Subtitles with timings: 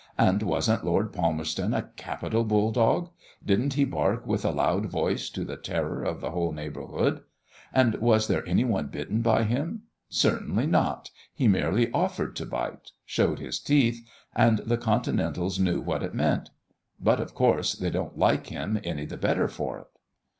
[0.17, 3.11] And was'nt Lord Palmerston a capital bull dog?
[3.45, 7.21] Did'nt he bark with a loud voice, to the terror of the whole neighbourhood?
[7.71, 9.83] And was there any one bitten by him?
[10.09, 14.01] Certainly not, he merely offered to bite showed his teeth
[14.35, 16.49] and the Continentals knew what it meant.
[16.99, 19.87] But, of course, they don't like him any the better for it."